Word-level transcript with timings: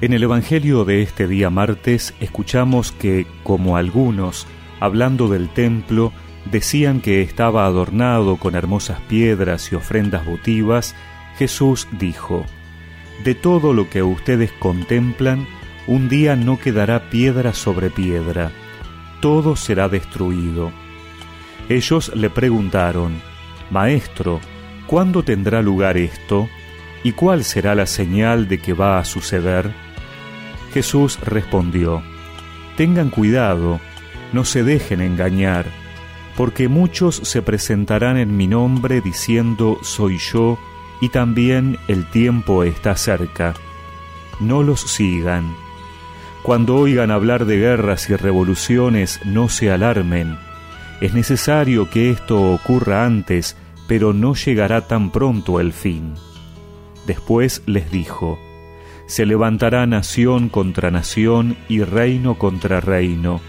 En 0.00 0.12
el 0.12 0.22
Evangelio 0.22 0.84
de 0.84 1.02
este 1.02 1.26
día 1.26 1.50
martes 1.50 2.14
escuchamos 2.20 2.92
que, 2.92 3.26
como 3.42 3.76
algunos, 3.76 4.46
hablando 4.78 5.26
del 5.26 5.48
templo, 5.48 6.12
decían 6.52 7.00
que 7.00 7.20
estaba 7.20 7.66
adornado 7.66 8.36
con 8.36 8.54
hermosas 8.54 9.00
piedras 9.08 9.72
y 9.72 9.74
ofrendas 9.74 10.24
votivas, 10.24 10.94
Jesús 11.36 11.88
dijo, 11.98 12.46
De 13.24 13.34
todo 13.34 13.72
lo 13.72 13.90
que 13.90 14.04
ustedes 14.04 14.52
contemplan, 14.52 15.48
un 15.88 16.08
día 16.08 16.36
no 16.36 16.60
quedará 16.60 17.10
piedra 17.10 17.52
sobre 17.52 17.90
piedra, 17.90 18.52
todo 19.20 19.56
será 19.56 19.88
destruido. 19.88 20.70
Ellos 21.68 22.12
le 22.14 22.30
preguntaron, 22.30 23.20
Maestro, 23.72 24.38
¿cuándo 24.86 25.24
tendrá 25.24 25.60
lugar 25.60 25.96
esto? 25.96 26.48
¿Y 27.02 27.12
cuál 27.12 27.42
será 27.42 27.74
la 27.74 27.86
señal 27.86 28.46
de 28.46 28.58
que 28.58 28.74
va 28.74 29.00
a 29.00 29.04
suceder? 29.04 29.87
Jesús 30.72 31.18
respondió, 31.20 32.02
Tengan 32.76 33.10
cuidado, 33.10 33.80
no 34.32 34.44
se 34.44 34.62
dejen 34.62 35.00
engañar, 35.00 35.66
porque 36.36 36.68
muchos 36.68 37.16
se 37.16 37.42
presentarán 37.42 38.16
en 38.16 38.36
mi 38.36 38.46
nombre 38.46 39.00
diciendo 39.00 39.78
soy 39.82 40.18
yo, 40.18 40.58
y 41.00 41.08
también 41.08 41.78
el 41.88 42.08
tiempo 42.10 42.64
está 42.64 42.96
cerca. 42.96 43.54
No 44.40 44.62
los 44.62 44.80
sigan. 44.80 45.54
Cuando 46.42 46.76
oigan 46.76 47.10
hablar 47.10 47.44
de 47.44 47.58
guerras 47.58 48.08
y 48.10 48.16
revoluciones, 48.16 49.20
no 49.24 49.48
se 49.48 49.70
alarmen. 49.70 50.38
Es 51.00 51.14
necesario 51.14 51.90
que 51.90 52.10
esto 52.10 52.52
ocurra 52.52 53.04
antes, 53.04 53.56
pero 53.86 54.12
no 54.12 54.34
llegará 54.34 54.86
tan 54.86 55.10
pronto 55.10 55.60
el 55.60 55.72
fin. 55.72 56.14
Después 57.06 57.62
les 57.66 57.90
dijo, 57.90 58.38
se 59.08 59.24
levantará 59.24 59.86
nación 59.86 60.50
contra 60.50 60.90
nación 60.90 61.56
y 61.66 61.82
reino 61.82 62.34
contra 62.36 62.80
reino. 62.80 63.40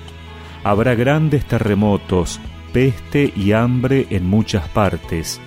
Habrá 0.64 0.96
grandes 0.96 1.46
terremotos, 1.46 2.40
peste 2.72 3.34
y 3.36 3.52
hambre 3.52 4.08
en 4.10 4.26
muchas 4.26 4.68
partes. 4.70 5.42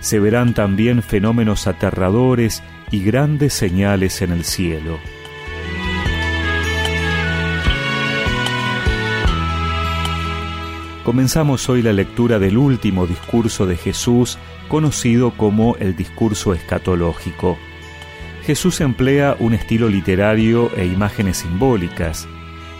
Se 0.00 0.18
verán 0.18 0.52
también 0.52 1.00
fenómenos 1.00 1.68
aterradores 1.68 2.60
y 2.90 3.04
grandes 3.04 3.54
señales 3.54 4.20
en 4.20 4.32
el 4.32 4.44
cielo. 4.44 4.98
Comenzamos 11.04 11.68
hoy 11.68 11.82
la 11.82 11.92
lectura 11.92 12.40
del 12.40 12.58
último 12.58 13.06
discurso 13.06 13.66
de 13.66 13.76
Jesús, 13.76 14.38
conocido 14.68 15.30
como 15.36 15.76
el 15.76 15.94
discurso 15.94 16.52
escatológico. 16.52 17.56
Jesús 18.44 18.80
emplea 18.80 19.36
un 19.38 19.54
estilo 19.54 19.88
literario 19.88 20.70
e 20.76 20.84
imágenes 20.84 21.38
simbólicas. 21.38 22.26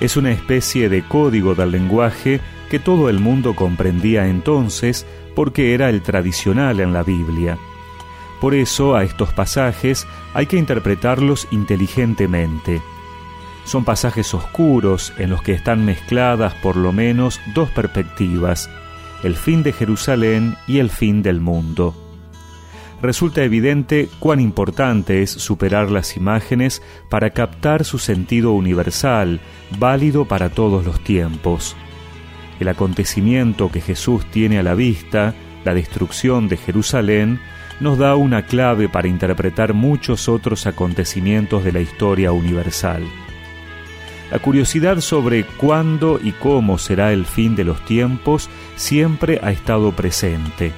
Es 0.00 0.16
una 0.16 0.32
especie 0.32 0.88
de 0.88 1.02
código 1.02 1.54
del 1.54 1.70
lenguaje 1.70 2.40
que 2.68 2.80
todo 2.80 3.08
el 3.08 3.20
mundo 3.20 3.54
comprendía 3.54 4.26
entonces 4.26 5.06
porque 5.36 5.74
era 5.74 5.88
el 5.88 6.02
tradicional 6.02 6.80
en 6.80 6.92
la 6.92 7.04
Biblia. 7.04 7.58
Por 8.40 8.54
eso 8.54 8.96
a 8.96 9.04
estos 9.04 9.32
pasajes 9.32 10.06
hay 10.34 10.46
que 10.46 10.56
interpretarlos 10.56 11.46
inteligentemente. 11.52 12.82
Son 13.64 13.84
pasajes 13.84 14.34
oscuros 14.34 15.12
en 15.18 15.30
los 15.30 15.42
que 15.42 15.52
están 15.52 15.84
mezcladas 15.84 16.54
por 16.54 16.76
lo 16.76 16.92
menos 16.92 17.40
dos 17.54 17.70
perspectivas, 17.70 18.68
el 19.22 19.36
fin 19.36 19.62
de 19.62 19.72
Jerusalén 19.72 20.56
y 20.66 20.78
el 20.78 20.90
fin 20.90 21.22
del 21.22 21.40
mundo 21.40 22.01
resulta 23.02 23.42
evidente 23.42 24.08
cuán 24.20 24.40
importante 24.40 25.22
es 25.22 25.30
superar 25.30 25.90
las 25.90 26.16
imágenes 26.16 26.82
para 27.10 27.30
captar 27.30 27.84
su 27.84 27.98
sentido 27.98 28.52
universal, 28.52 29.40
válido 29.78 30.24
para 30.24 30.50
todos 30.50 30.86
los 30.86 31.02
tiempos. 31.02 31.76
El 32.60 32.68
acontecimiento 32.68 33.72
que 33.72 33.80
Jesús 33.80 34.24
tiene 34.26 34.60
a 34.60 34.62
la 34.62 34.74
vista, 34.74 35.34
la 35.64 35.74
destrucción 35.74 36.48
de 36.48 36.56
Jerusalén, 36.56 37.40
nos 37.80 37.98
da 37.98 38.14
una 38.14 38.46
clave 38.46 38.88
para 38.88 39.08
interpretar 39.08 39.74
muchos 39.74 40.28
otros 40.28 40.66
acontecimientos 40.66 41.64
de 41.64 41.72
la 41.72 41.80
historia 41.80 42.30
universal. 42.30 43.02
La 44.30 44.38
curiosidad 44.38 45.00
sobre 45.00 45.44
cuándo 45.44 46.20
y 46.22 46.30
cómo 46.32 46.78
será 46.78 47.12
el 47.12 47.26
fin 47.26 47.56
de 47.56 47.64
los 47.64 47.84
tiempos 47.84 48.48
siempre 48.76 49.40
ha 49.42 49.50
estado 49.50 49.90
presente 49.92 50.72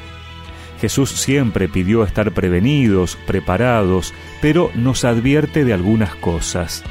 Jesús 0.84 1.08
siempre 1.08 1.66
pidió 1.66 2.04
estar 2.04 2.32
prevenidos, 2.32 3.16
preparados, 3.26 4.12
pero 4.42 4.70
nos 4.74 5.06
advierte 5.06 5.64
de 5.64 5.72
algunas 5.72 6.14
cosas. 6.14 6.84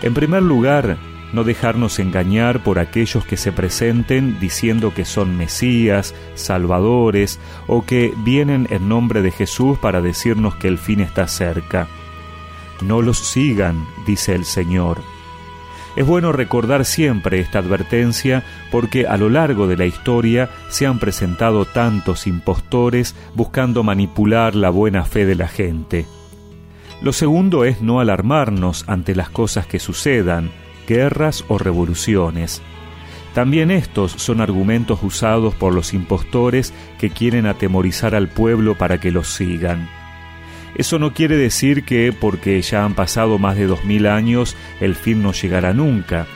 En 0.00 0.14
primer 0.14 0.42
lugar, 0.42 0.96
no 1.34 1.44
dejarnos 1.44 1.98
engañar 1.98 2.62
por 2.62 2.78
aquellos 2.78 3.26
que 3.26 3.36
se 3.36 3.52
presenten 3.52 4.40
diciendo 4.40 4.94
que 4.94 5.04
son 5.04 5.36
Mesías, 5.36 6.14
Salvadores, 6.34 7.38
o 7.66 7.84
que 7.84 8.14
vienen 8.24 8.66
en 8.70 8.88
nombre 8.88 9.20
de 9.20 9.32
Jesús 9.32 9.78
para 9.78 10.00
decirnos 10.00 10.54
que 10.54 10.68
el 10.68 10.78
fin 10.78 11.00
está 11.00 11.28
cerca. 11.28 11.88
No 12.80 13.02
los 13.02 13.18
sigan, 13.18 13.84
dice 14.06 14.34
el 14.34 14.46
Señor 14.46 15.02
es 15.96 16.06
bueno 16.06 16.32
recordar 16.32 16.84
siempre 16.84 17.40
esta 17.40 17.58
advertencia 17.58 18.44
porque 18.70 19.06
a 19.06 19.16
lo 19.16 19.28
largo 19.28 19.66
de 19.66 19.76
la 19.76 19.86
historia 19.86 20.48
se 20.68 20.86
han 20.86 20.98
presentado 20.98 21.64
tantos 21.64 22.26
impostores 22.26 23.14
buscando 23.34 23.82
manipular 23.82 24.54
la 24.54 24.70
buena 24.70 25.04
fe 25.04 25.26
de 25.26 25.34
la 25.34 25.48
gente. 25.48 26.06
Lo 27.02 27.12
segundo 27.12 27.64
es 27.64 27.80
no 27.80 27.98
alarmarnos 27.98 28.84
ante 28.86 29.14
las 29.14 29.30
cosas 29.30 29.66
que 29.66 29.78
sucedan, 29.78 30.50
guerras 30.86 31.44
o 31.48 31.58
revoluciones. 31.58 32.62
También 33.34 33.70
estos 33.70 34.12
son 34.12 34.40
argumentos 34.40 35.02
usados 35.02 35.54
por 35.54 35.72
los 35.72 35.94
impostores 35.94 36.74
que 36.98 37.10
quieren 37.10 37.46
atemorizar 37.46 38.14
al 38.14 38.28
pueblo 38.28 38.76
para 38.76 38.98
que 38.98 39.10
los 39.10 39.28
sigan. 39.28 39.88
Eso 40.74 40.98
no 40.98 41.12
quiere 41.12 41.36
decir 41.36 41.84
que 41.84 42.12
porque 42.12 42.60
ya 42.62 42.84
han 42.84 42.94
pasado 42.94 43.38
más 43.38 43.56
de 43.56 43.66
dos 43.66 43.84
mil 43.84 44.06
años 44.06 44.56
el 44.80 44.94
fin 44.94 45.22
no 45.22 45.32
llegará 45.32 45.72
nunca. 45.72 46.26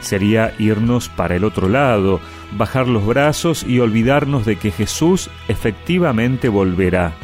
Sería 0.00 0.54
irnos 0.58 1.08
para 1.08 1.36
el 1.36 1.44
otro 1.44 1.68
lado, 1.68 2.20
bajar 2.52 2.88
los 2.88 3.06
brazos 3.06 3.64
y 3.66 3.80
olvidarnos 3.80 4.44
de 4.44 4.56
que 4.56 4.70
Jesús 4.70 5.30
efectivamente 5.48 6.48
volverá. 6.48 7.14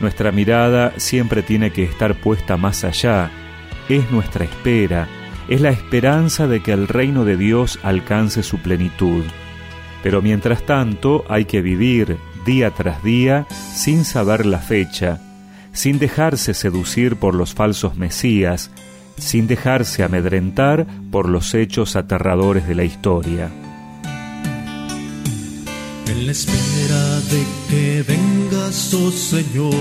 Nuestra 0.00 0.32
mirada 0.32 0.92
siempre 0.96 1.42
tiene 1.42 1.70
que 1.70 1.82
estar 1.82 2.14
puesta 2.14 2.56
más 2.56 2.84
allá. 2.84 3.30
Es 3.88 4.10
nuestra 4.10 4.44
espera, 4.44 5.08
es 5.48 5.60
la 5.60 5.70
esperanza 5.70 6.46
de 6.46 6.60
que 6.62 6.72
el 6.72 6.88
reino 6.88 7.24
de 7.24 7.36
Dios 7.36 7.80
alcance 7.82 8.42
su 8.42 8.58
plenitud. 8.58 9.24
Pero 10.02 10.22
mientras 10.22 10.64
tanto 10.64 11.24
hay 11.28 11.46
que 11.46 11.62
vivir 11.62 12.16
día 12.44 12.70
tras 12.70 13.02
día 13.02 13.46
sin 13.50 14.04
saber 14.04 14.46
la 14.46 14.58
fecha, 14.58 15.20
sin 15.78 16.00
dejarse 16.00 16.54
seducir 16.54 17.14
por 17.14 17.36
los 17.36 17.54
falsos 17.54 17.94
mesías, 17.94 18.72
sin 19.16 19.46
dejarse 19.46 20.02
amedrentar 20.02 20.88
por 21.12 21.28
los 21.28 21.54
hechos 21.54 21.94
aterradores 21.94 22.66
de 22.66 22.74
la 22.74 22.82
historia. 22.82 23.48
En 26.08 26.26
la 26.26 26.32
espera 26.32 27.20
de 27.30 27.46
que 27.68 28.04
vengas, 28.08 28.92
oh 28.92 29.12
Señor, 29.12 29.72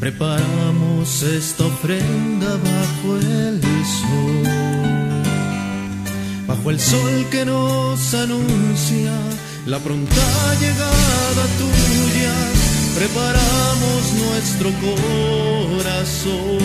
preparamos 0.00 1.22
esta 1.22 1.66
ofrenda 1.66 2.56
bajo 2.56 3.16
el 3.18 3.60
sol, 4.00 4.42
bajo 6.46 6.70
el 6.70 6.80
sol 6.80 7.26
que 7.30 7.44
nos 7.44 8.14
anuncia 8.14 9.12
la 9.66 9.78
pronta 9.78 10.54
llegada 10.58 11.44
tuya 11.58 12.69
preparamos 12.96 14.14
nuestro 14.14 14.70
corazón. 15.74 16.58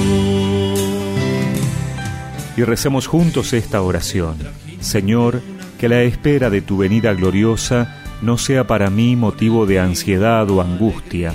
Y 2.57 2.63
recemos 2.63 3.07
juntos 3.07 3.53
esta 3.53 3.81
oración. 3.81 4.37
Señor, 4.79 5.41
que 5.79 5.89
la 5.89 6.01
espera 6.03 6.49
de 6.49 6.61
tu 6.61 6.77
venida 6.77 7.13
gloriosa 7.13 8.01
no 8.21 8.37
sea 8.37 8.65
para 8.65 8.89
mí 8.89 9.15
motivo 9.15 9.65
de 9.65 9.79
ansiedad 9.79 10.49
o 10.49 10.61
angustia. 10.61 11.33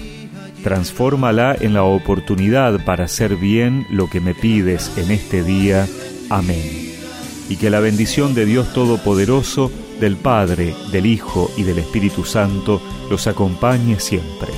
Transfórmala 0.62 1.56
en 1.58 1.74
la 1.74 1.84
oportunidad 1.84 2.84
para 2.84 3.04
hacer 3.04 3.36
bien 3.36 3.86
lo 3.90 4.08
que 4.08 4.20
me 4.20 4.34
pides 4.34 4.92
en 4.96 5.10
este 5.10 5.42
día. 5.42 5.86
Amén. 6.28 6.94
Y 7.48 7.56
que 7.56 7.70
la 7.70 7.80
bendición 7.80 8.34
de 8.34 8.46
Dios 8.46 8.72
Todopoderoso, 8.72 9.70
del 10.00 10.16
Padre, 10.16 10.74
del 10.92 11.06
Hijo 11.06 11.50
y 11.56 11.64
del 11.64 11.78
Espíritu 11.78 12.24
Santo 12.24 12.80
los 13.10 13.26
acompañe 13.26 14.00
siempre. 14.00 14.48